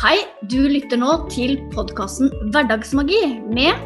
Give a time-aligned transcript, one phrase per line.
[0.00, 0.16] Hei,
[0.48, 3.20] du lytter nå til podkasten Hverdagsmagi
[3.52, 3.76] med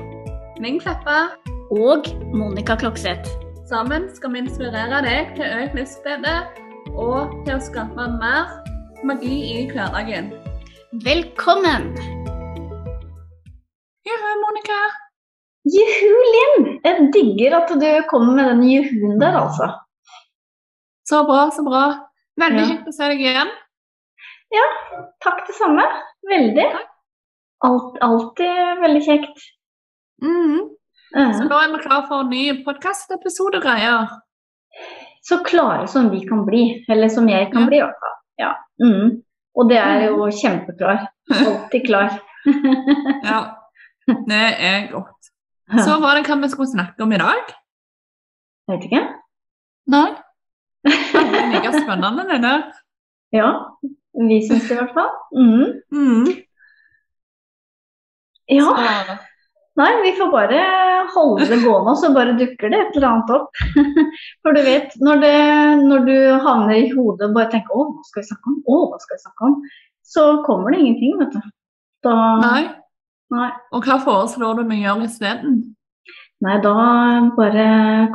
[0.62, 1.34] Ming Kleppa.
[1.74, 2.06] og
[2.36, 3.26] Monica Klokseth.
[3.66, 6.34] Sammen skal vi inspirere deg til økt livsglede
[6.94, 8.52] og til å skape mer
[9.08, 10.30] magi i hverdagen.
[11.02, 11.88] Velkommen!
[14.06, 14.78] Juhu, Monica.
[15.64, 16.70] Juhu, Linn!
[16.84, 19.72] Jeg digger at du kommer med den juhuen der, altså.
[21.08, 21.84] Så bra, så bra.
[22.40, 22.68] Veldig Ja.
[22.70, 23.50] kjekt å se deg igjen.
[25.24, 25.82] Takk det samme.
[26.28, 26.66] Veldig.
[27.64, 29.44] Alt, alltid veldig kjekt.
[30.24, 34.08] Eh, Så nå er vi klar for en ny podkastepisode greier.
[35.24, 36.84] Så klare som vi kan bli.
[36.88, 37.66] Eller som jeg kan Ja.
[37.68, 38.16] bli, i hvert fall.
[38.38, 38.52] Ja.
[38.82, 39.22] Mm.
[39.56, 41.06] Og det er jo kjempeklar.
[41.30, 42.20] Alltid klar.
[43.24, 43.56] Ja,
[44.28, 45.30] det er godt.
[45.80, 47.54] Så var det hva vi skulle snakke om i dag?
[48.68, 49.00] Jeg vet ikke.
[49.88, 50.10] Nei.
[50.84, 52.66] Det er like spennende, det der.
[53.32, 53.48] Ja.
[54.14, 55.14] Vi syns det, i hvert fall.
[55.34, 55.70] Mm.
[55.94, 56.34] Mm.
[58.52, 58.66] Ja.
[58.68, 59.16] Så,
[59.74, 60.58] Nei, vi får bare
[61.10, 63.62] holde det gående, og så bare dukker det et eller annet opp.
[64.46, 65.38] For du vet, når, det,
[65.82, 68.78] når du havner i hodet og bare tenker 'Å, hva skal vi snakke om?' Å,
[68.92, 69.56] hva skal vi snakke om?
[70.14, 71.50] Så kommer det ingenting, vet du.
[72.06, 72.62] Da, nei.
[73.34, 73.50] Nei.
[73.74, 75.58] Og hva foreslår du vi gjør isteden?
[76.42, 76.72] Nei, da
[77.36, 77.66] bare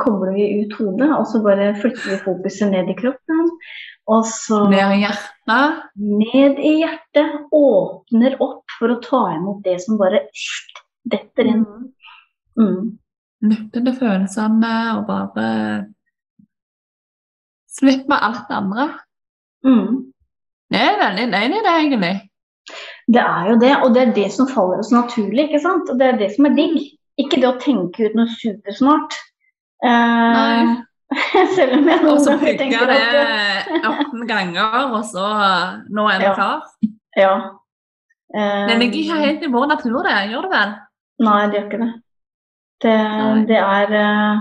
[0.02, 3.48] kobler vi ut hodet, og så bare flytter vi fokuset ned i kroppen.
[4.10, 5.80] Og så Ned i hjertet?
[5.96, 7.46] ned i hjertet.
[7.54, 10.24] Åpner opp for å ta imot det som bare
[11.10, 11.64] detter inn.
[12.58, 12.98] Mm.
[13.50, 15.46] Lytte til følelsene og bare
[17.70, 18.88] slippe alt det andre.
[19.66, 20.12] Mm.
[20.70, 22.14] Jeg er veldig enig i det, egentlig.
[23.10, 25.48] Det er jo det, og det er det som faller oss naturlig.
[25.48, 25.88] ikke sant?
[25.90, 26.76] Og det er det som er digg.
[27.18, 29.16] Ikke det å tenke ut noe supersmart.
[29.84, 30.76] Eh, Nei.
[31.56, 33.00] selv om jeg Og noen så ganger tenker det
[33.82, 35.24] 18 ganger, og så
[35.90, 36.34] nå er vi Ja.
[36.36, 36.60] klar.
[37.18, 37.32] Ja.
[38.36, 40.14] Eh, Det ligger ikke helt i vår natur, det.
[40.30, 40.76] Gjør det vel?
[41.26, 41.90] Nei, det gjør ikke det.
[42.80, 42.94] Det,
[43.50, 44.38] det er eh,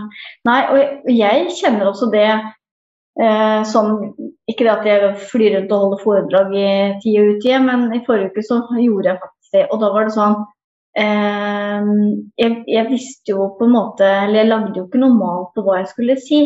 [0.47, 4.13] Nei, og jeg, kjenner også det eh, sånn
[4.47, 6.69] Ikke det at jeg flyr rundt og holder foredrag i
[7.03, 9.65] tid og utid, men i forrige uke så gjorde jeg faktisk det.
[9.73, 10.55] Og da var det sånn eh,
[10.97, 15.63] jeg, jeg visste jo på en måte Eller jeg lagde jo ikke noe mal på
[15.63, 16.39] hva jeg skulle si.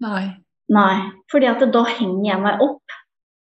[0.00, 0.24] Nei.
[0.70, 0.96] Nei,
[1.30, 2.96] fordi at da henger jeg meg opp.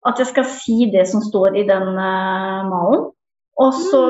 [0.08, 3.10] At jeg skal si det som står i den eh, malen.
[3.58, 4.02] Og så,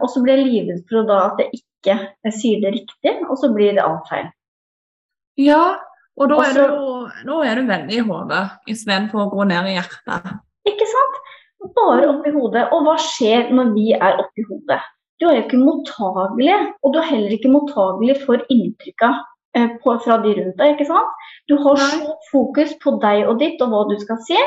[0.00, 3.36] og så blir jeg livredd for da at jeg ikke jeg sier det riktig, og
[3.40, 4.30] så blir det alt feil.
[5.40, 5.76] Ja,
[6.16, 6.78] og da er du,
[7.28, 10.32] nå er du veldig i hodet istedenfor å gå ned i hjertet.
[10.68, 11.21] Ikke sant?
[11.76, 12.68] Bare oppi hodet.
[12.74, 14.80] Og hva skjer når vi er oppi hodet?
[15.20, 19.12] Du er jo ikke mottagelig, og du er heller ikke mottagelig for inntrykka
[19.54, 20.74] eh, fra de rundt deg.
[20.74, 21.22] ikke sant?
[21.46, 24.40] Du har så fokus på deg og ditt og hva du skal si,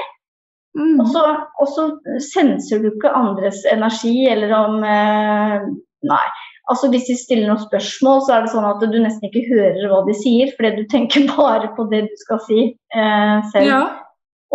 [0.76, 1.00] Mm.
[1.00, 1.22] Og så,
[1.64, 1.86] og så
[2.20, 5.70] senser du ikke andres energi, eller om eh,
[6.06, 6.26] Nei.
[6.70, 9.86] Altså Hvis de stiller noen spørsmål, så er det sånn at du nesten ikke hører
[9.90, 13.70] hva de sier, fordi du tenker bare på det du skal si eh, selv.
[13.70, 13.82] Ja.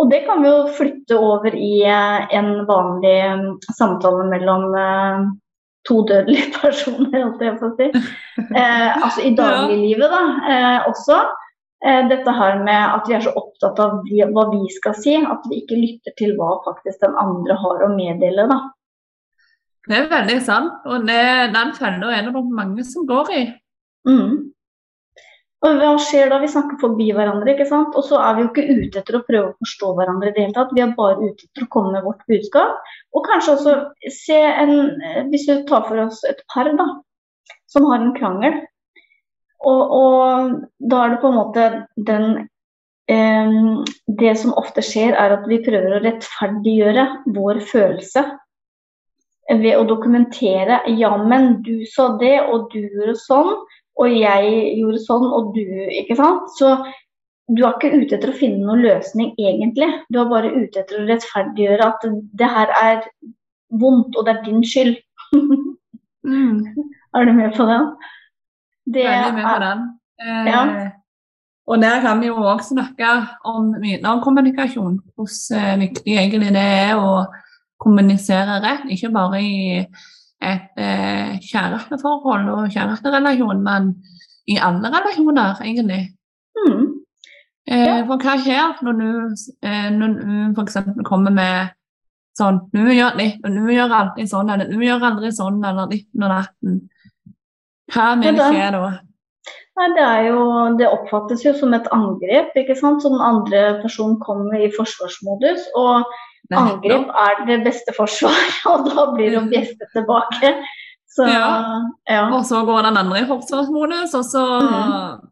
[0.01, 3.45] Og det kan vi jo flytte over i eh, en vanlig eh,
[3.77, 5.29] samtale mellom eh,
[5.89, 7.91] to dødelige personer, holdt jeg på å si.
[8.41, 10.23] Eh, altså i dagliglivet, da.
[10.49, 11.21] Eh, også.
[11.85, 15.15] Eh, dette her med at vi er så opptatt av vi, hva vi skal si,
[15.17, 18.45] at vi ikke lytter til hva faktisk den andre har å meddele.
[18.51, 18.61] da.
[19.89, 21.21] Det er veldig sant, og det,
[21.55, 23.43] den fella er det mange som går i.
[24.09, 24.50] Mm.
[25.61, 27.53] Og hva skjer da vi snakker forbi hverandre?
[27.53, 27.93] ikke sant?
[27.97, 30.45] Og så er vi jo ikke ute etter å prøve å forstå hverandre i det
[30.47, 30.73] hele tatt.
[30.73, 32.79] Vi er bare ute etter å komme med vårt budskap.
[33.13, 33.75] Og kanskje også
[34.15, 34.73] se en
[35.05, 36.87] eh, Hvis vi tar for oss et par da,
[37.69, 38.57] som har en krangel,
[39.61, 40.55] og, og
[40.89, 41.65] da er det på en måte
[42.09, 42.25] den
[43.11, 43.59] eh,
[44.21, 47.05] Det som ofte skjer, er at vi prøver å rettferdiggjøre
[47.35, 48.25] vår følelse
[49.61, 53.53] ved å dokumentere Ja, men du sa det, og du gjorde sånn
[53.99, 55.63] og jeg gjorde sånn, og du
[55.99, 56.47] Ikke sant?
[56.57, 56.75] Så
[57.51, 59.89] du er ikke ute etter å finne noen løsning, egentlig.
[60.13, 62.05] Du er bare ute etter å rettferdiggjøre at
[62.39, 63.01] det her er
[63.81, 64.97] vondt, og det er din skyld.
[66.21, 66.59] Mm.
[67.17, 67.85] Er du med på den?
[68.93, 69.79] Det Veldig med på den.
[70.21, 70.59] Eh, Ja.
[71.65, 73.07] Og der kan vi jo også snakke
[73.43, 73.73] om
[74.21, 74.99] kommunikasjon.
[75.15, 77.25] Hvordan eh, viktig egentlig det er å
[77.81, 79.85] kommunisere rett, ikke bare i
[80.41, 83.91] et eh, kjæresteforhold og kjæresterelasjon, men
[84.49, 86.01] i alle relasjoner, egentlig.
[86.57, 86.87] mm,
[87.71, 88.05] Eh, Ja.
[88.07, 90.77] For hva skjer når du, eh, når du f.eks.
[91.05, 91.69] kommer med
[92.37, 95.87] sånn Du gjør ditt, og nå gjør alltid sånn, eller du gjør aldri sånn, eller
[95.91, 96.81] ditten og datten.
[97.93, 98.91] Hva vil skje da?
[99.77, 100.41] Nei, det, er jo,
[100.79, 103.03] det oppfattes jo som et angrep, ikke sant.
[103.03, 105.69] Så den andre personen kommer i forsvarsmodus.
[105.79, 106.03] Og,
[106.51, 108.39] Angrep er det beste forsvar,
[108.71, 110.55] og da blir det å bjeffe tilbake.
[111.11, 111.49] Så, Ja.
[112.07, 112.23] ja.
[112.31, 115.27] Og så går den andre i forsvarsmodus, og så mm.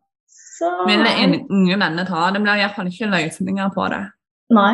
[0.60, 2.26] Så, vil det unge mennene ta.
[2.36, 4.02] Det blir iallfall ikke løsninger på det.
[4.52, 4.74] Nei.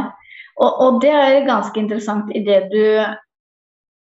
[0.56, 2.86] Og, og det er ganske interessant i det du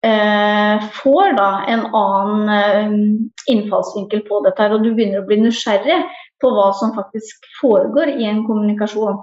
[0.05, 2.93] eh, får da en annen eh,
[3.53, 6.01] innfallsvinkel på dette, her, og du begynner å bli nysgjerrig
[6.41, 9.21] på hva som faktisk foregår i en kommunikasjon.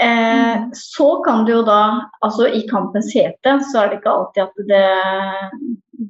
[0.00, 0.70] Eh, Mm.
[0.74, 4.60] Så kan du jo da, altså i kampens hete, så er det ikke alltid at
[4.68, 4.84] det,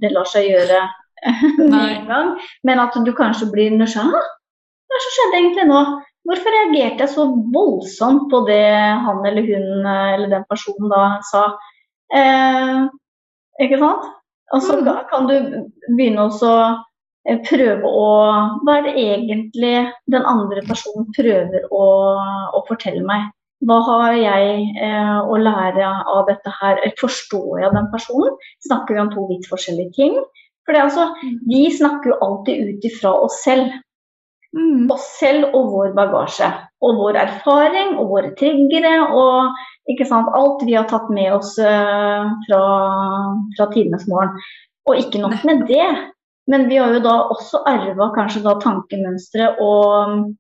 [0.03, 0.83] det lar seg gjøre
[1.71, 2.35] med en gang,
[2.67, 4.23] men at du kanskje blir nysgjerrig.
[4.89, 5.81] Hva er skjedde egentlig nå?
[6.29, 7.25] Hvorfor reagerte jeg så
[7.55, 8.67] voldsomt på det
[9.05, 11.45] han eller hun eller den personen da sa?
[12.13, 12.85] Eh,
[13.65, 14.11] ikke sant?
[14.53, 15.09] Og så altså, mm.
[15.11, 15.35] kan du
[15.97, 16.53] begynne også
[17.29, 18.07] eh, prøve å
[18.65, 19.75] Hva er det egentlig
[20.13, 21.89] den andre personen prøver å,
[22.57, 23.29] å fortelle meg?
[23.67, 26.79] Hva har jeg eh, å lære av dette her?
[27.01, 28.37] Forstår jeg den personen?
[28.69, 30.15] Snakker vi om to vidt forskjellige ting?
[30.63, 31.09] For det er altså,
[31.49, 33.73] vi snakker jo alltid ut ifra oss selv
[34.57, 34.87] Mm.
[34.91, 36.49] oss selv og vår bagasje.
[36.81, 39.59] Og vår erfaring og våre triggere og
[39.93, 42.63] ikke sant, alt vi har tatt med oss eh, fra,
[43.57, 44.39] fra tidenes morgen.
[44.89, 45.89] Og ikke nok med det,
[46.49, 50.31] men vi har jo da også arva kanskje da tankemønstre og,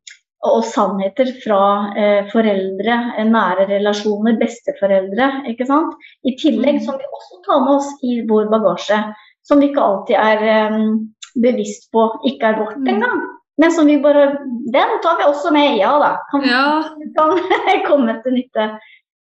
[0.47, 1.61] og sannheter fra
[1.99, 5.45] eh, foreldre, eh, nære relasjoner, besteforeldre.
[5.51, 5.95] ikke sant?
[6.25, 9.01] I tillegg som vi også tar med oss i vår bagasje,
[9.43, 10.79] som vi ikke alltid er eh,
[11.43, 12.89] bevisst på ikke er vårt Mm.
[12.95, 13.21] engang.
[13.59, 14.39] Men som vi bare
[14.73, 16.17] Den tar vi også med, ja da.
[16.31, 16.83] Kan, Ja.
[17.17, 17.39] kan
[17.89, 18.79] komme til nytte.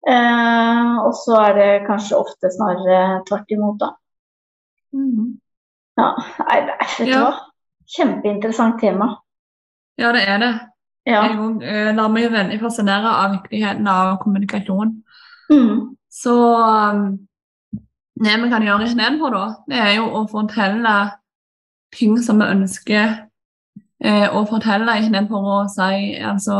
[0.08, 3.90] Eh, og så er det kanskje ofte snarere tvert imot, da.
[4.94, 5.38] Mm.
[5.98, 6.14] Ja,
[6.48, 7.20] nei, vet du Ja.
[7.24, 7.40] hva?
[7.98, 9.18] Kjempeinteressant tema.
[9.98, 10.54] ja, det er det.
[11.08, 11.24] Ja.
[11.26, 14.92] Jeg eh, lar meg veldig fascinere av viktigheten av kommunikasjon.
[15.52, 15.96] Mm.
[16.12, 17.02] Så um,
[18.22, 20.94] det vi kan gjøre istedenfor, da, det er jo å fortelle
[21.96, 23.16] ting som vi ønsker
[24.04, 26.60] eh, å fortelle, istedenfor å si altså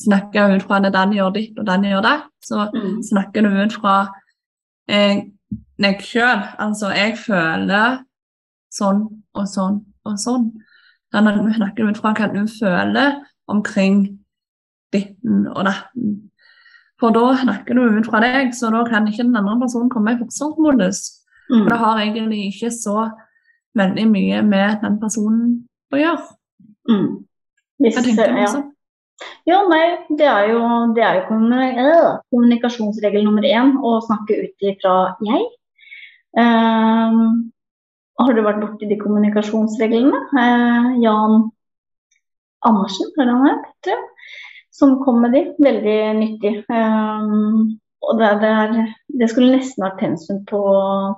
[0.00, 2.16] snakke ut fra at den gjør ditt og den gjør det.
[2.44, 3.02] Så Mm.
[3.02, 4.08] snakker du ut fra
[4.88, 5.24] eh,
[5.78, 6.42] deg sjøl.
[6.58, 8.00] Altså, jeg føler
[8.72, 9.04] sånn
[9.34, 10.50] og sånn og sånn.
[11.14, 14.04] Sånn du snakker ut fra hva du føler omkring
[14.94, 16.14] ditten og datten.
[17.02, 20.14] For da snakker du ut fra deg, så da kan ikke den andre personen komme
[20.14, 21.02] i forsvarsmodus.
[21.50, 21.64] Mm.
[21.64, 23.08] For det har egentlig ikke så
[23.78, 25.48] veldig mye med den personen
[25.92, 26.28] å gjøre.
[26.88, 27.08] Mm.
[27.82, 28.46] Hvis, Hva tenker du ja.
[28.46, 28.62] også?
[29.46, 29.82] Ja, nei,
[30.18, 30.60] det er jo,
[30.96, 31.24] det er jo
[32.32, 34.94] kommunikasjonsregel nummer én å snakke ut ifra
[35.24, 35.44] jeg.
[36.40, 37.20] Ehm,
[38.20, 40.22] har du vært borti de kommunikasjonsreglene?
[40.34, 41.48] Uh, Jan
[42.64, 44.28] Andersen, tror jeg han het, tror jeg,
[44.74, 45.42] som kom med de.
[45.62, 46.54] Veldig nyttig.
[46.68, 47.74] Um,
[48.04, 48.72] og det, det, er,
[49.20, 50.62] det skulle nesten vært pensum på,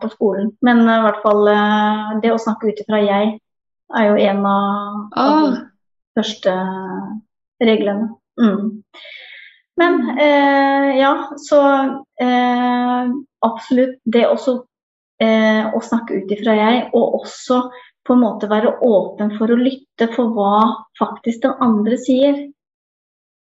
[0.03, 0.53] på skolen.
[0.67, 3.33] Men eh, i hvert fall uh, det å snakke ut ifra jeg
[3.97, 5.57] er jo en av, av de Ah,
[6.17, 6.53] første
[7.63, 8.11] reglene.
[8.41, 8.69] Mm.
[9.81, 11.13] Men uh, ja,
[11.43, 11.61] så
[13.45, 14.61] absolutt det også
[15.17, 17.59] å snakke ut ifra jeg, og også
[18.07, 22.39] på en måte være åpen for å lytte for hva faktisk den andre sier.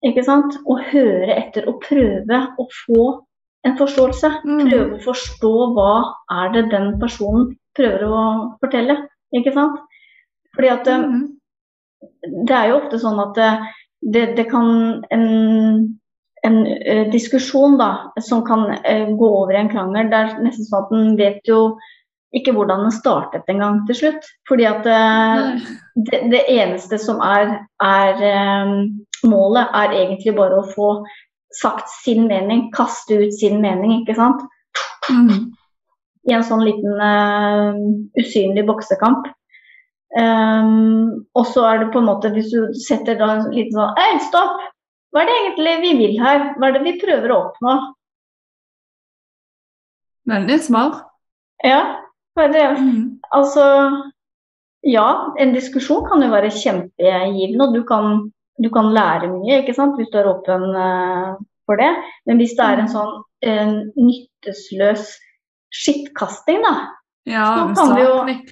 [0.07, 0.57] Ikke sant?
[0.67, 3.07] Og høre etter og prøve å få
[3.67, 4.31] en forståelse.
[4.47, 4.65] Mm.
[4.67, 5.93] Prøve å forstå hva
[6.41, 8.25] er det den personen prøver å
[8.63, 8.99] fortelle.
[9.37, 9.79] Ikke sant?
[10.57, 12.45] Fordi at eh, mhm.
[12.49, 13.51] det er jo ofte sånn at det,
[14.15, 14.69] det, det kan
[15.15, 15.27] en,
[16.45, 20.69] en eh, diskusjon da, som kan eh, gå over i en krangel, det er nesten
[20.69, 21.63] sånn at en vet jo
[22.37, 24.29] ikke hvordan den startet engang til slutt.
[24.49, 25.67] Fordi at eh,
[26.09, 28.73] det, det eneste som er, er eh,
[29.29, 30.95] målet, er egentlig bare å få
[31.53, 34.45] sagt sin mening, kaste ut sin mening, ikke sant.
[35.11, 35.51] Mhm.
[36.31, 37.75] I en sånn liten uh,
[38.15, 39.25] usynlig boksekamp.
[40.15, 43.97] Um, og så er det på en måte, hvis du setter da en liten sånn
[43.99, 44.61] Hei, stopp!
[45.11, 46.45] Hva er det egentlig vi vil her?
[46.55, 47.75] Hva er det vi prøver å oppnå?
[50.31, 51.03] Veldig smart.
[51.67, 51.81] Ja,
[52.37, 52.79] det?
[52.79, 53.21] Mhm.
[53.33, 53.65] Altså
[54.85, 59.75] Ja, en diskusjon kan jo være kjempegivende, og du kan, du kan lære mye ikke
[59.75, 59.95] sant?
[59.97, 61.37] hvis du er åpen uh,
[61.67, 61.93] for det.
[62.27, 63.13] Men hvis det er en sånn
[63.47, 65.07] uh, nyttesløs
[65.73, 66.89] skittkasting, da,
[67.27, 68.43] Ja, Så kan vi jo-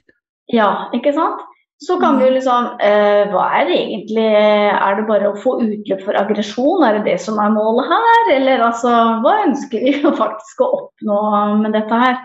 [0.53, 1.41] Ja, ikke sant?
[1.83, 4.27] Så kan vi jo liksom eh, Hva er det egentlig?
[4.31, 6.85] Er det bare å få utløp for aggresjon?
[6.85, 8.35] Er det det som er målet her?
[8.37, 8.89] Eller altså,
[9.25, 11.21] hva ønsker vi faktisk å oppnå
[11.63, 12.19] med dette her?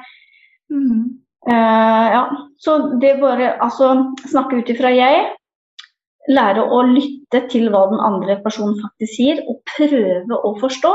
[0.70, 1.25] Mhm.
[1.48, 2.22] Eh, ja,
[2.58, 3.92] så det bare Altså,
[4.32, 5.28] snakke ut ifra jeg.
[6.30, 10.94] Lære å lytte til hva den andre personen faktisk sier, og prøve å forstå.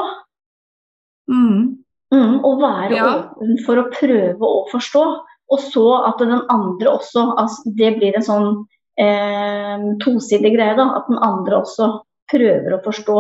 [1.31, 1.77] Mm.
[2.13, 3.05] Mm, og være Ja.
[3.21, 5.05] åpen for å prøve å forstå.
[5.51, 8.67] Og så at den andre også altså Det blir en sånn
[8.99, 10.97] eh, tosidig greie, da.
[10.97, 12.01] At den andre også
[12.33, 13.19] prøver å forstå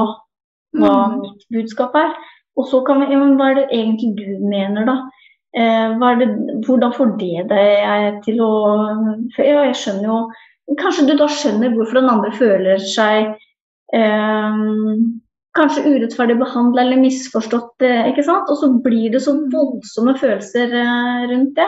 [0.76, 1.20] hva Mm.
[1.22, 2.14] mitt budskap er.
[2.56, 5.08] Og så kan vi ja, Hva er det egentlig du mener, da?
[5.56, 6.28] Eh, det,
[6.66, 8.50] hvordan får det deg til å
[9.34, 10.18] Ja, jeg skjønner jo
[10.78, 13.32] Kanskje du da skjønner hvorfor den andre føler seg
[13.90, 14.60] eh,
[15.58, 18.46] kanskje urettferdig behandla eller misforstått, eh, ikke sant?
[18.52, 21.66] Og så blir det så voldsomme følelser eh, rundt det.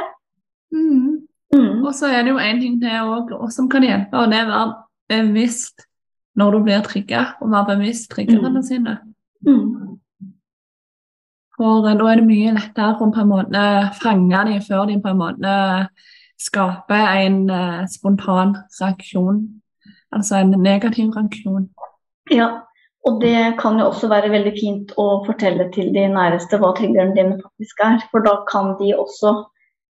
[0.71, 1.17] Mm.
[1.51, 1.83] Mm.
[1.83, 4.47] Og så er det jo en ting til også, som kan hjelpe, og det er
[4.47, 4.77] å være
[5.11, 5.89] bevisst
[6.39, 8.63] når du blir trigga, og være bevisst triggerne Mm.
[8.63, 8.99] sine.
[9.45, 9.82] Mm.
[11.59, 13.65] For eh, da er det mye lettere å på en måte
[14.01, 15.55] fange dem før de på en måte
[16.43, 19.45] skaper en uh, spontan reaksjon.
[20.13, 21.69] Altså en negativ reaksjon.
[22.33, 22.49] Ja,
[23.07, 27.17] og det kan jo også være veldig fint å fortelle til de næreste hva triggerne
[27.17, 28.03] dine faktisk er.
[28.11, 29.35] For da kan de også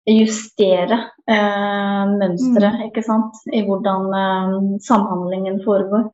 [0.09, 0.97] justere
[1.29, 4.55] eh, mønsteret, ikke sant, i hvordan eh,
[4.87, 6.09] samhandlingen foregår.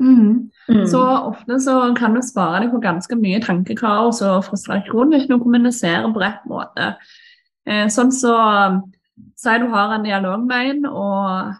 [0.00, 0.50] Mm.
[0.68, 0.86] Mm.
[0.86, 5.36] Så ofte så kan du spare deg for ganske mye tankekaos og frustrasjon hvis du
[5.38, 6.94] kommuniserer på rett måte.
[7.66, 8.36] Eh, sånn så
[9.36, 11.52] Si du har en dialog med en, og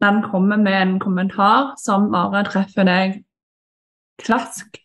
[0.00, 3.16] den kommer med en kommentar som bare treffer deg
[4.22, 4.78] klask.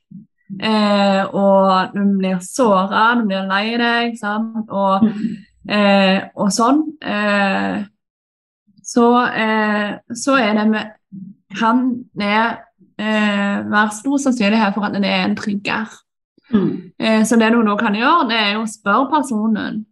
[0.59, 4.65] Eh, og du blir såra, du blir lei deg, sant?
[4.69, 5.37] Og, Mm.
[5.69, 6.81] eh, og sånn.
[7.01, 7.83] Eh,
[8.83, 10.91] så, eh, så er det med
[11.59, 12.57] Kan det
[12.99, 15.93] eh, være stor sannsynlighet for at det er en trigger.
[16.53, 16.91] Mm.
[16.99, 19.85] Eh, så det du nå kan gjøre, det er å spørre personen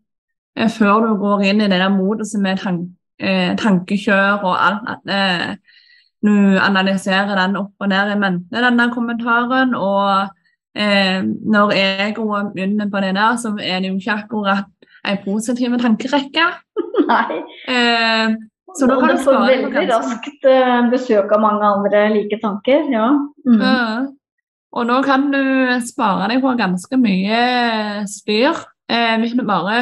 [0.55, 2.83] eh, før du går inn i det der moduset med tan
[3.19, 4.93] eh, tankekjør og alt.
[4.95, 5.49] At eh,
[6.23, 9.75] du analyserer den opp og ned i mente, denne kommentaren.
[9.75, 10.29] Og
[10.75, 14.69] eh, når egoet begynner på det der, så er det jo ikke akkurat
[15.03, 16.47] ei positiv tankerekke.
[17.11, 17.41] Nei.
[18.73, 22.87] Så da kan du få veldig raskt eh, besøk av mange andre like tanker.
[22.91, 23.09] Ja.
[23.45, 23.59] Mm.
[23.61, 23.81] Ja.
[24.73, 25.43] Og nå kan du
[25.85, 27.41] spare deg for ganske mye
[28.09, 28.57] styr
[28.89, 29.77] eh, hvis du bare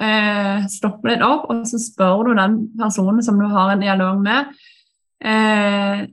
[0.00, 4.22] eh, stopper litt opp, og så spør du den personen som du har en dialog
[4.24, 4.54] med
[5.20, 6.06] eh,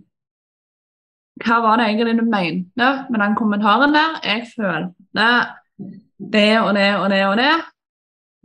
[1.40, 4.20] Hva var det egentlig du mente med den kommentaren der?
[4.28, 5.32] Jeg følte
[6.20, 7.54] det og det og det og det.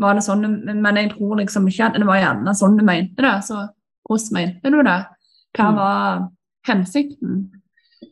[0.02, 0.46] Var det sånn,
[0.82, 3.34] men jeg tror liksom ikke at det var gjerne sånn du mente det.
[3.46, 3.60] Så
[4.08, 4.96] hvordan mente du det?
[5.54, 5.76] Hva Mm.
[5.76, 6.24] var
[6.66, 7.36] hensikten?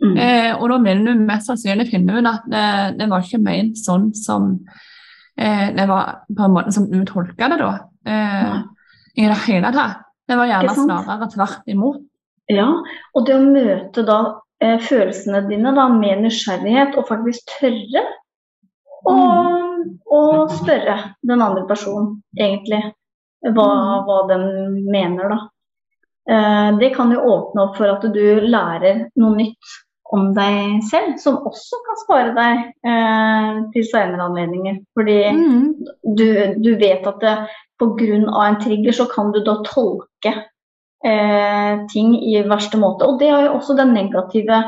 [0.02, 0.16] Mm.
[0.16, 3.76] Eh, og da vil du mest sannsynlig finne ut at det, det var ikke ment
[3.76, 4.46] sånn som
[5.36, 7.72] eh, Det var på en måte som du tolka det, da.
[8.06, 8.62] Eh,
[9.16, 9.98] I det hele tatt.
[10.28, 12.00] Det var gjerne snarere tvert imot.
[12.48, 12.68] Ja,
[13.14, 14.18] og det å møte da
[14.62, 18.04] eh, følelsene dine da med nysgjerrighet og faktisk tørre
[19.04, 19.14] å,
[20.12, 22.82] å spørre den andre personen egentlig
[23.42, 24.04] hva, Mm.
[24.06, 24.44] hva den
[24.90, 25.38] mener, da.
[26.30, 29.72] Eh, det kan jo åpne opp for at du lærer noe nytt
[30.12, 34.78] om deg selv, som også kan spare deg eh, til senere anledninger.
[34.94, 35.74] Fordi Mm.
[36.14, 37.20] du, du vet at
[37.80, 38.46] pga.
[38.46, 40.34] en trigger så kan du da tolke
[41.04, 43.02] eh, ting i verste måte.
[43.08, 44.62] Og det er jo også den negative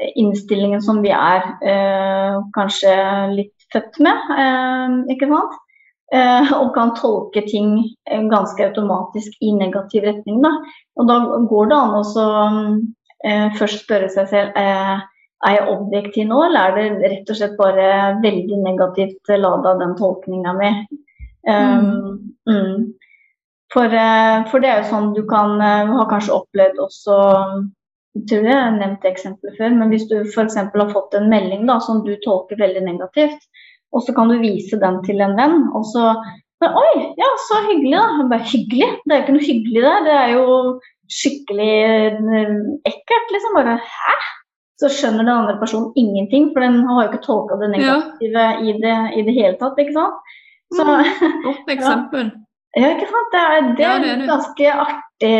[0.00, 2.96] eh, innstillingen som vi er eh, kanskje
[3.36, 5.56] litt født med, eh, ikke sant?
[6.14, 10.38] Eh, og kan tolke ting eh, ganske automatisk i negativ retning.
[10.44, 10.52] Da.
[11.00, 11.18] Og da
[11.50, 12.26] går det an å så,
[13.26, 15.00] eh, først spørre seg selv eh,
[15.46, 17.88] er jeg objektiv nå, eller er det rett og slett bare
[18.22, 20.70] veldig negativt lada den tolkninga mi?
[21.46, 22.86] Um, mm.
[23.74, 27.18] For, eh, for det er jo sånn du kan har kanskje opplevd også
[28.30, 30.56] tror jeg har nevnt eksempelet før, men hvis du f.eks.
[30.56, 33.42] har fått en melding da, som du tolker veldig negativt,
[33.94, 36.14] og så kan du vise den til en venn, og så
[36.62, 38.24] men, Oi, ja, så hyggelig, da.
[38.30, 38.86] Bare hyggelig?
[39.04, 40.04] Det er jo ikke noe hyggelig der.
[40.06, 40.44] Det er jo
[41.12, 42.54] skikkelig eh,
[42.88, 43.58] ekkelt, liksom.
[43.58, 44.14] Bare hæ?
[44.80, 47.98] Så skjønner den andre personen ingenting, for den har jo ikke tolka det Ja.
[47.98, 50.32] negative i, det, i det hele tatt, ikke sant.
[50.72, 50.84] Så
[51.44, 52.32] Godt eksempel.
[52.32, 52.45] ja,
[52.76, 53.32] ikke sant?
[53.32, 55.34] Det er, det Ja, er det er ganske artig,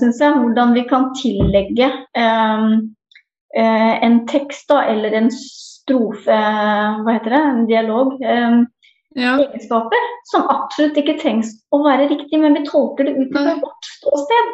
[0.00, 2.72] syns jeg, hvordan vi kan tillegge um,
[3.56, 6.34] uh, en tekst da, eller en strofe,
[7.04, 8.64] hva heter det, en dialog, um,
[9.16, 9.38] Ja.
[9.40, 13.86] egenskaper som absolutt ikke trengs å være riktig, men vi tolker det ut fra vårt
[13.94, 14.50] ståsted.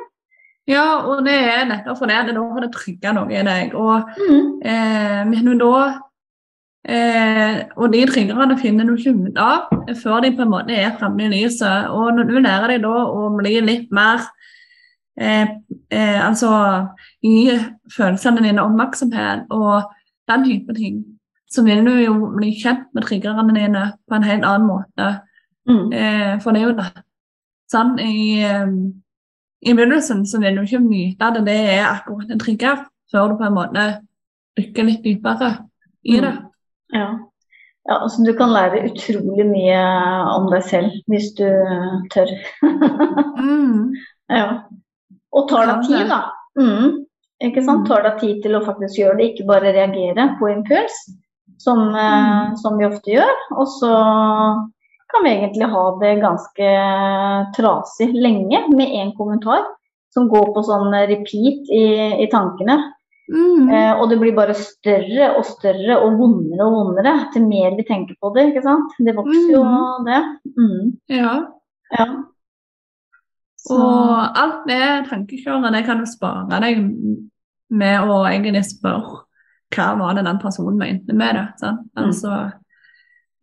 [0.71, 3.75] ja, og det er nettopp for det da har det trygger noe i deg.
[3.75, 4.61] Og Mm.
[4.63, 5.99] Eh, men da
[6.89, 9.73] eh, Og de triggerne finner du ikke ut av
[10.03, 11.91] før de på en måte er framme i lyset.
[11.91, 14.25] Og når du lærer deg da å bli litt mer
[15.21, 15.59] eh,
[15.91, 16.53] eh, Altså
[17.23, 17.57] gi
[17.93, 19.91] følelsene dine oppmerksomhet og
[20.31, 21.03] den type ting,
[21.51, 25.09] så vil du jo bli kjent med triggerne dine på en helt annen måte.
[25.69, 25.93] Mm.
[25.93, 26.91] Eh, for det er jo det.
[27.73, 28.73] Sånn, i, eh,
[29.63, 33.37] I begynnelsen så vil du ikke vite at det er akkurat en trigger, før du
[33.39, 33.85] på en måte
[34.59, 35.53] dykker litt dypere
[36.05, 36.33] i det.
[36.93, 37.07] Ja.
[37.89, 39.81] ja, altså du kan lære utrolig mye
[40.37, 41.47] om deg selv hvis du
[42.13, 42.33] tør.
[43.39, 43.95] Mm.
[44.41, 44.47] ja.
[45.33, 46.21] Og tar deg tid, da.
[46.61, 47.03] Mm.
[47.43, 47.87] Ikke sant?
[47.87, 47.89] Mm.
[47.89, 50.99] Tar deg tid til å faktisk gjøre det, ikke bare reagere på impuls,
[51.59, 52.57] som, eh, Mm.
[52.61, 53.33] som vi ofte gjør.
[53.57, 53.93] Og så
[55.13, 56.69] kan vi egentlig ha det ganske
[57.57, 59.65] trasig lenge med én kommentar
[60.13, 61.85] som går på sånn repeat i,
[62.25, 62.79] i tankene.
[63.33, 63.69] Mm.
[63.73, 67.85] Eh, og det blir bare større og større og vondere og vondere til mer vi
[67.89, 68.49] tenker på det.
[68.51, 68.93] ikke sant?
[68.99, 70.05] Det vokser jo, Mm.
[70.05, 70.21] det.
[70.59, 70.99] Mm.
[71.09, 71.33] Ja.
[71.99, 72.07] Ja.
[73.63, 76.81] Så, Og alt det tankekjøret det kan du spare deg
[77.71, 79.23] med å egentlig spørre
[79.73, 81.47] hva var det den personen mente med det.
[81.63, 81.87] Sant?
[81.97, 82.03] Mm.
[82.05, 82.33] Altså,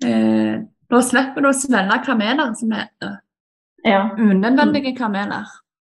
[0.06, 0.60] eh,
[0.92, 3.18] da slipper du å svelge kameler, som heter.
[3.86, 4.10] ja.
[4.18, 5.48] Unødvendige kameler.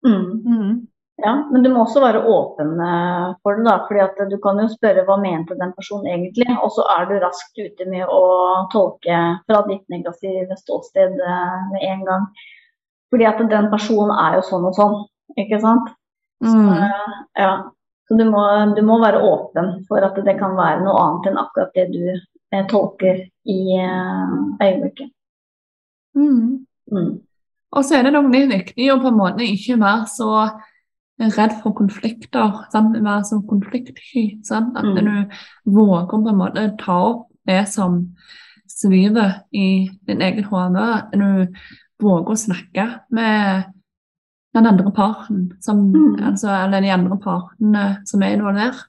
[0.06, 0.88] Mm.
[1.18, 1.32] Ja.
[1.52, 3.78] Men du må også være åpen eh, for det, da.
[3.88, 7.16] fordi at du kan jo spørre hva mente den personen egentlig, og så er du
[7.24, 8.22] raskt ute med å
[8.74, 12.28] tolke fra ditt negative ståsted eh, med en gang.
[13.10, 15.00] Fordi at den personen er jo sånn og sånn,
[15.40, 15.90] ikke sant.
[16.44, 16.70] Så, Mm.
[16.86, 17.54] eh, ja.
[18.08, 18.42] Så du må,
[18.76, 22.62] du må være åpen for at det kan være noe annet enn akkurat det du
[22.72, 23.58] tolker i
[24.64, 25.10] øyeblikket.
[26.16, 26.62] Mm.
[26.92, 27.10] Mm.
[27.76, 30.30] Og så er det noe litt viktig å på en måte ikke mer så
[31.20, 32.66] redd for konflikter.
[32.72, 32.94] Sant?
[33.04, 34.40] Være så konfliktsky.
[34.46, 34.78] Sant?
[34.78, 34.96] At Mm.
[35.06, 38.16] du våger på en måte ta opp det som
[38.68, 40.78] sviver i din egen hode.
[40.80, 41.48] At du
[42.00, 43.64] våger å snakke med
[44.54, 46.24] den andre parten, som, Mm.
[46.24, 48.86] altså, eller de andre partene som er involvert.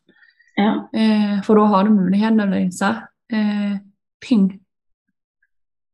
[0.56, 0.86] Ja.
[0.94, 3.78] Eh, for da har du muligheten å løse eh,
[4.22, 4.60] ting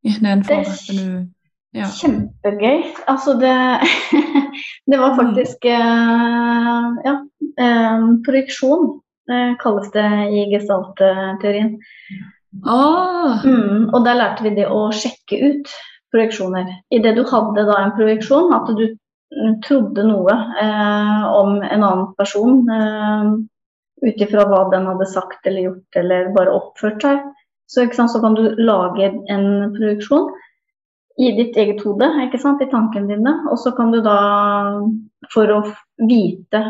[0.05, 1.29] istedenfor at du
[1.75, 1.89] ja.
[1.91, 2.85] Kjempegøy.
[3.11, 3.55] Altså det
[4.91, 7.15] Det var faktisk eh, ja,
[7.61, 9.01] eh, projeksjon,
[9.33, 11.79] eh, kalles det i gestaltteorien.
[12.69, 13.41] Ah.
[13.45, 15.73] Mm, og der lærte vi det å sjekke ut
[16.15, 16.69] projeksjoner.
[16.95, 22.07] Idet du hadde da en projeksjon, at du mm, trodde noe eh, om en annen
[22.21, 23.33] person eh,
[24.05, 27.25] ut ifra hva den hadde sagt eller gjort eller bare oppført seg,
[27.67, 30.29] så, så kan du lage en projeksjon
[31.21, 33.35] i ditt eget hode, ikke sant, i tankene dine.
[33.51, 34.17] Og så kan du da,
[35.35, 35.61] for å
[36.09, 36.63] vite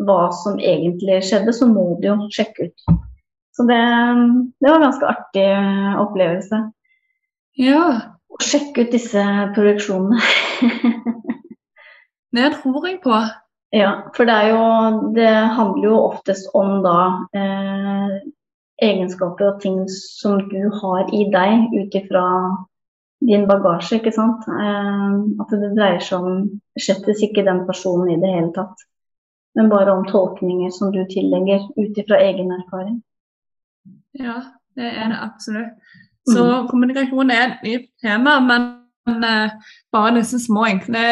[0.00, 2.86] hva som egentlig skjedde, så må du jo sjekke ut.
[3.56, 3.80] Så det,
[4.62, 6.64] det var en ganske artig eh, opplevelse.
[7.60, 7.84] ja.
[8.30, 9.22] Å sjekke ut disse
[9.56, 10.20] projeksjonene.
[12.30, 13.16] Det tror jeg på.
[13.74, 16.98] ja, for det er jo Det handler jo oftest om da
[17.34, 18.12] eh,
[18.86, 22.24] egenskaper og ting som du har i deg ut ifra
[23.20, 24.46] din bagasje, ikke sant.
[24.48, 26.42] Eh, at det dreier seg om
[26.80, 28.86] slettes ikke den personen i det hele tatt.
[29.58, 33.00] Men bare om tolkninger som du tillegger ut ifra egen erfaring.
[34.18, 34.40] Ja,
[34.78, 35.96] det er det absolutt.
[36.30, 39.56] Så kommunikasjon er et nytt tema, men eh,
[39.92, 41.02] bare disse små, enkle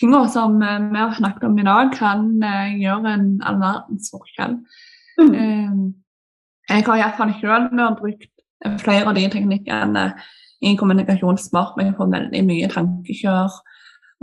[0.00, 4.10] tingene som eh, vi har snakket om i dag, kan eh, gjøre en all verdens
[4.12, 4.56] forskjell.
[5.20, 5.34] Mm.
[5.34, 5.74] Eh,
[6.74, 8.30] jeg har iallfall selv brukt
[8.80, 10.04] flere av de teknikkene
[10.64, 11.38] i kommunikasjon
[11.76, 13.56] men jeg får veldig mye tankekjør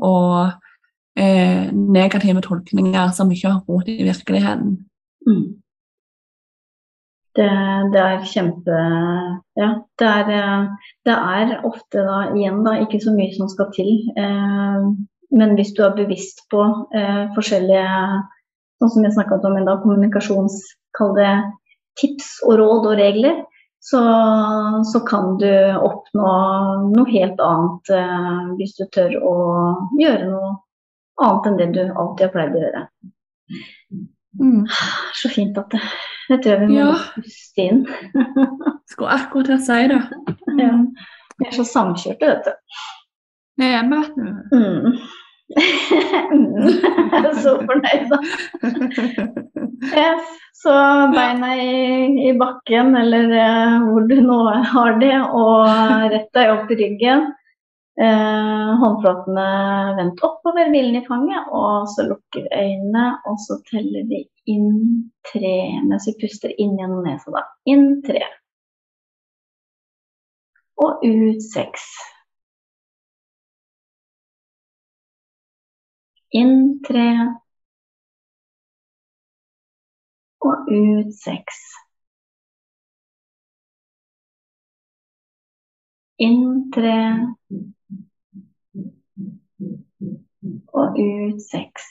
[0.02, 0.52] og
[1.20, 4.78] eh, negative tolkninger som ikke har rot i virkeligheten.
[5.28, 5.62] Mm.
[7.36, 7.52] Det,
[7.94, 8.78] det er kjempe
[9.56, 10.68] Ja, det er,
[11.08, 13.92] det er ofte da igjen da ikke så mye som skal til.
[14.18, 14.92] Eh,
[15.32, 16.64] men hvis du er bevisst på
[16.98, 17.88] eh, forskjellige
[18.82, 20.58] sånn som jeg snakket om i dag, kommunikasjons
[22.00, 23.44] tips og råd og regler,
[23.82, 24.02] så,
[24.92, 25.50] så kan du
[25.82, 26.34] oppnå
[26.92, 29.34] noe helt annet eh, hvis du tør å
[30.00, 30.52] gjøre noe
[31.22, 32.84] annet enn det du alltid har pleid å gjøre.
[34.42, 34.62] Mm.
[35.18, 35.82] Så fint at det
[36.30, 36.92] Det tror jeg vi må Ja.
[37.18, 37.82] puste inn.
[38.92, 39.98] Skulle akkurat til å si det.
[40.62, 40.70] Ja.
[40.78, 40.86] Mm.
[41.42, 42.78] Vi er så samkjørte, vet du.
[43.60, 44.56] Det er vi, vet du.
[44.56, 45.02] Mm.
[45.52, 46.64] Mm.
[47.12, 48.18] Jeg er så fornøyd, da.
[50.62, 50.74] Så
[51.10, 54.40] beina i, i bakken, eller eh, hvor du nå
[54.74, 55.66] har det, og
[56.14, 57.22] rett deg opp i ryggen.
[58.02, 59.48] Eh, håndflatene
[59.98, 64.22] vendt oppover, hvilen i fanget, og så lukker vi øynene, og så teller vi
[64.54, 64.70] inn
[65.32, 65.56] tre
[65.90, 67.42] mens vi puster inn gjennom nesa, da.
[67.74, 68.22] Inn tre.
[70.82, 71.84] Og ut seks.
[76.40, 77.08] Inn tre.
[80.42, 81.58] Og ut seks.
[86.28, 87.00] Inn tre.
[90.82, 91.86] Og ut seks.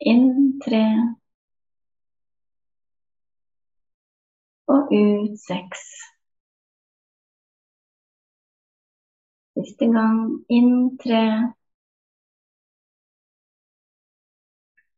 [0.00, 0.84] Inn tre.
[4.66, 5.88] Og ut seks.
[9.58, 10.44] Siste gang.
[10.48, 11.22] Inn tre.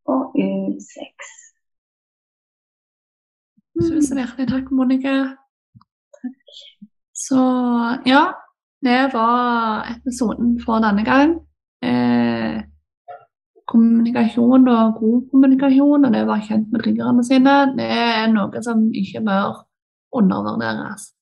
[0.05, 1.31] Og ut seks.
[3.81, 5.15] Tusen hjertelig takk, Monica.
[7.17, 7.41] Så
[8.05, 8.25] ja,
[8.85, 11.39] det var episoden for denne gang.
[11.81, 12.61] Eh,
[13.71, 18.63] kommunikasjon og god kommunikasjon og det å være kjent med triggerne sine, det er noe
[18.67, 19.65] som ikke bør
[20.21, 21.13] undervurderes.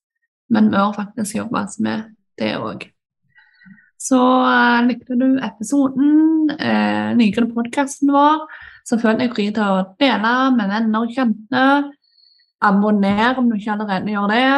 [0.50, 2.08] Men bør faktisk jobbes med
[2.40, 2.88] det òg.
[3.98, 8.44] Så eh, likte du episoden, eh, liker du podkasten vår,
[8.86, 11.64] så føl deg fri til å dele med venner og kjente.
[12.64, 14.52] Abonner om du ikke allerede gjør det.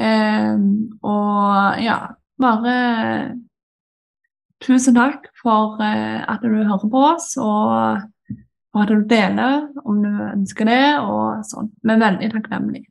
[0.00, 0.64] Eh,
[1.12, 1.98] og ja,
[2.40, 2.74] bare
[4.64, 8.38] tusen takk for eh, at du hører på oss, og
[8.72, 11.68] for at du deler om du ønsker det, og sånn.
[11.84, 12.88] Vi er veldig takknemlige.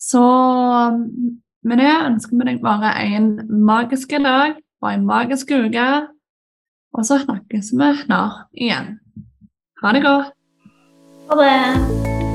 [0.00, 0.22] Så
[1.66, 3.32] med det ønsker vi deg bare en
[3.66, 5.88] magisk dag og en magisk uke.
[6.96, 8.96] Og så snakkes vi snart igjen.
[9.82, 10.32] Ha det godt.
[11.28, 12.25] Ha det.